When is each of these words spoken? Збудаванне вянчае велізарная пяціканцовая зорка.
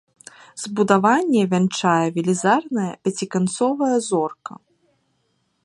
Збудаванне 0.61 1.41
вянчае 1.51 2.07
велізарная 2.15 2.87
пяціканцовая 3.05 3.93
зорка. 4.09 4.53